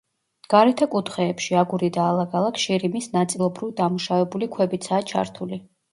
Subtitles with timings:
[0.53, 5.63] გარეთა კუთხეებში, აგური და ალაგ-ალაგ, შირიმის ნაწილობრივ დამუშავებული ქვებიცაა ჩართული.